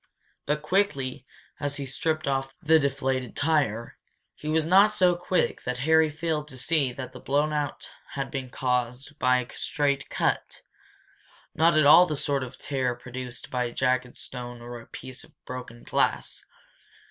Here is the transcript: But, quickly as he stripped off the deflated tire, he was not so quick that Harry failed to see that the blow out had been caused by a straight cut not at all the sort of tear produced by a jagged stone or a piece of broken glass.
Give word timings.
But, 0.47 0.63
quickly 0.63 1.27
as 1.59 1.75
he 1.75 1.85
stripped 1.85 2.27
off 2.27 2.55
the 2.59 2.79
deflated 2.79 3.35
tire, 3.35 3.99
he 4.33 4.47
was 4.47 4.65
not 4.65 4.95
so 4.95 5.15
quick 5.15 5.61
that 5.61 5.77
Harry 5.85 6.09
failed 6.09 6.47
to 6.47 6.57
see 6.57 6.91
that 6.91 7.11
the 7.11 7.19
blow 7.19 7.51
out 7.51 7.87
had 8.13 8.31
been 8.31 8.49
caused 8.49 9.19
by 9.19 9.41
a 9.43 9.55
straight 9.55 10.09
cut 10.09 10.63
not 11.53 11.77
at 11.77 11.85
all 11.85 12.07
the 12.07 12.15
sort 12.17 12.41
of 12.41 12.57
tear 12.57 12.95
produced 12.95 13.51
by 13.51 13.65
a 13.65 13.71
jagged 13.71 14.17
stone 14.17 14.59
or 14.59 14.81
a 14.81 14.87
piece 14.87 15.23
of 15.23 15.33
broken 15.45 15.83
glass. 15.83 16.45